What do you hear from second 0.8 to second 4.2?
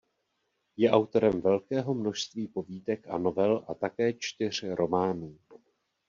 autorem velkého množství povídek a novel a také